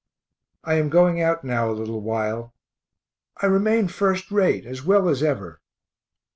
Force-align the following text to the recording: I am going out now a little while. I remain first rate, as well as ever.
I 0.63 0.79
am 0.79 0.89
going 0.89 1.21
out 1.21 1.43
now 1.43 1.69
a 1.69 1.77
little 1.77 2.01
while. 2.01 2.55
I 3.39 3.45
remain 3.45 3.87
first 3.87 4.31
rate, 4.31 4.65
as 4.65 4.81
well 4.83 5.07
as 5.07 5.21
ever. 5.21 5.61